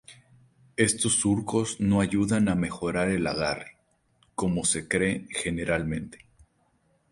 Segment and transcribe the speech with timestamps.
[0.77, 3.77] Estos surcos no ayudan a mejorar el agarre,
[4.33, 6.25] como se cree generalmente.